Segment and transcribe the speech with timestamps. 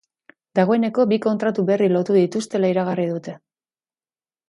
[0.59, 3.39] Dagoeneko bi kontratu berri lortu dituztela iragarri dute.